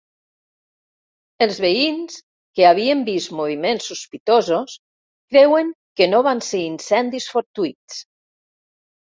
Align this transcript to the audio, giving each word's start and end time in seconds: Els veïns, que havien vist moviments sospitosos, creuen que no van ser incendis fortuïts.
Els 1.45 1.59
veïns, 1.65 2.15
que 2.59 2.65
havien 2.69 3.03
vist 3.09 3.35
moviments 3.41 3.89
sospitosos, 3.91 4.79
creuen 5.35 5.71
que 6.01 6.11
no 6.15 6.23
van 6.31 6.45
ser 6.49 6.63
incendis 6.71 7.33
fortuïts. 7.37 8.03